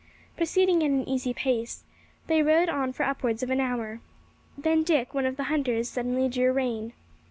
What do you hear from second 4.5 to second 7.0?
Then Dick, one of the hunters, suddenly drew rein.